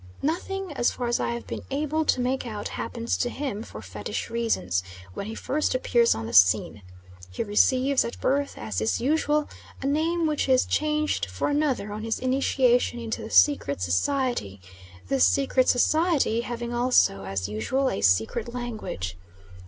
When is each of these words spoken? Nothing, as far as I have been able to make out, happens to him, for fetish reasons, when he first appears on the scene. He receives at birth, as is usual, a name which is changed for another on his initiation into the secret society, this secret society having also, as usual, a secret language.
Nothing, 0.23 0.71
as 0.73 0.89
far 0.89 1.05
as 1.07 1.19
I 1.19 1.29
have 1.29 1.45
been 1.45 1.61
able 1.69 2.05
to 2.05 2.19
make 2.21 2.43
out, 2.47 2.69
happens 2.69 3.15
to 3.17 3.29
him, 3.29 3.61
for 3.61 3.83
fetish 3.83 4.31
reasons, 4.31 4.81
when 5.13 5.27
he 5.27 5.35
first 5.35 5.75
appears 5.75 6.15
on 6.15 6.25
the 6.25 6.33
scene. 6.33 6.81
He 7.29 7.43
receives 7.43 8.03
at 8.03 8.19
birth, 8.19 8.57
as 8.57 8.81
is 8.81 8.99
usual, 8.99 9.47
a 9.79 9.85
name 9.85 10.25
which 10.25 10.49
is 10.49 10.65
changed 10.65 11.27
for 11.27 11.49
another 11.49 11.93
on 11.93 12.01
his 12.01 12.17
initiation 12.17 12.97
into 12.97 13.21
the 13.21 13.29
secret 13.29 13.79
society, 13.79 14.59
this 15.07 15.27
secret 15.27 15.69
society 15.69 16.41
having 16.41 16.73
also, 16.73 17.23
as 17.23 17.47
usual, 17.47 17.87
a 17.91 18.01
secret 18.01 18.55
language. 18.55 19.19